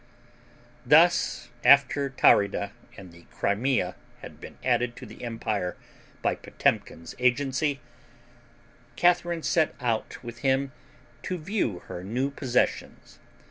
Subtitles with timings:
[0.83, 3.93] Thus, after Taurida and the Crimea
[4.23, 5.77] had been added to the empire
[6.23, 7.79] by Potemkin's agency,
[8.95, 10.71] Catharine set out with him
[11.21, 13.19] to view her new possessions.